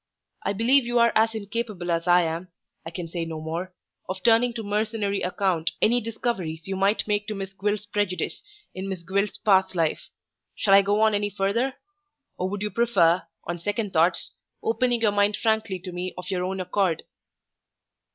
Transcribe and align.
I 0.41 0.53
believe 0.53 0.83
you 0.83 0.97
are 0.97 1.11
as 1.13 1.35
incapable 1.35 1.91
as 1.91 2.07
I 2.07 2.23
am 2.23 2.47
I 2.83 2.89
can 2.89 3.07
say 3.07 3.23
no 3.23 3.39
more 3.39 3.71
of 4.09 4.23
turning 4.23 4.51
to 4.55 4.63
mercenary 4.63 5.21
account 5.21 5.69
any 5.79 6.01
discoveries 6.01 6.67
you 6.67 6.75
might 6.75 7.07
make 7.07 7.27
to 7.27 7.35
Miss 7.35 7.53
Gwilt's 7.53 7.85
prejudice 7.85 8.41
in 8.73 8.89
Miss 8.89 9.03
Gwilt's 9.03 9.37
past 9.37 9.75
life. 9.75 10.09
Shall 10.55 10.73
I 10.73 10.81
go 10.81 11.01
on 11.01 11.13
any 11.13 11.29
further? 11.29 11.75
or 12.35 12.49
would 12.49 12.63
you 12.63 12.71
prefer, 12.71 13.27
on 13.43 13.59
second 13.59 13.93
thoughts, 13.93 14.31
opening 14.63 15.01
your 15.01 15.11
mind 15.11 15.37
frankly 15.37 15.77
to 15.77 15.91
me 15.91 16.15
of 16.17 16.31
your 16.31 16.45
own 16.45 16.59
accord?" 16.59 17.03